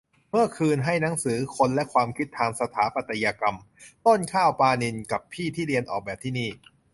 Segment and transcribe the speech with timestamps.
[0.29, 3.57] เมื่อคืนให้หนังสือ "คนและความคิดทางสถาปัตยกรรม"
[4.05, 6.49] ต้นข้าว ปาณินท์ กับพี่ที่เรียนออกแบบที่นี่